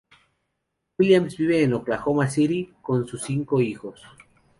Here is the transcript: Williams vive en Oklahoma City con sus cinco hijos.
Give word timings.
Williams 0.97 1.37
vive 1.37 1.61
en 1.63 1.73
Oklahoma 1.75 2.27
City 2.27 2.73
con 2.81 3.05
sus 3.07 3.21
cinco 3.21 3.61
hijos. 3.61 4.01